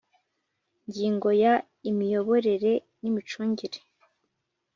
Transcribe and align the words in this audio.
ngingo 0.87 1.29
ya 1.43 1.53
Imiyoborere 1.89 2.71
n 3.01 3.03
imicungire 3.09 3.79